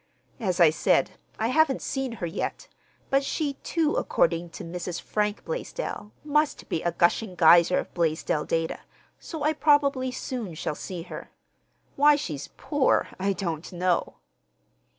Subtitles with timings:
[0.39, 2.67] As I said, I haven't seen her yet,
[3.11, 4.99] but she, too, according to Mrs.
[4.99, 8.79] Frank Blaisdell, must be a gushing geyser of Blaisdell data,
[9.19, 11.29] so I probably soon shall see her.
[11.97, 14.15] Why she's "poor" I don't know.